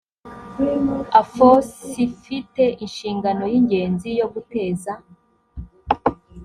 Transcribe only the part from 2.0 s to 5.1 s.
ifite inshingano y ingenzi yo guteza